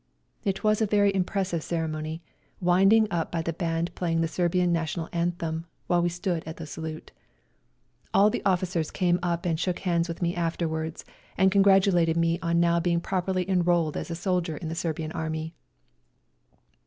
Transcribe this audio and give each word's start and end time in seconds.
It 0.43 0.63
was 0.63 0.81
a 0.81 0.87
very 0.87 1.13
impressive 1.13 1.61
ceremony, 1.61 2.23
wind 2.59 2.91
ing 2.91 3.07
up 3.11 3.31
by 3.31 3.43
the 3.43 3.53
band 3.53 3.93
playing 3.93 4.21
the 4.21 4.27
Serbian 4.27 4.73
National 4.73 5.07
Anthem 5.13 5.67
while 5.85 6.01
we 6.01 6.09
stood 6.09 6.43
at 6.47 6.57
the 6.57 6.65
salute. 6.65 7.11
All 8.11 8.31
the 8.31 8.41
officers 8.43 8.89
came 8.89 9.19
up 9.21 9.45
and 9.45 9.59
shook 9.59 9.77
hands 9.77 10.07
with 10.07 10.19
me 10.23 10.33
afterwards 10.35 11.05
and 11.37 11.51
congratu 11.51 11.91
lated 11.93 12.15
me 12.17 12.39
on 12.41 12.59
now 12.59 12.79
being 12.79 12.99
properly 12.99 13.47
enrolled 13.47 13.95
as 13.95 14.09
a 14.09 14.15
soldier 14.15 14.57
in 14.57 14.69
the 14.69 14.73
Serbian 14.75 15.11
Army. 15.11 15.53